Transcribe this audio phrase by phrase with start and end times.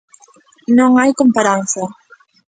[0.77, 1.83] Non hai comparanza.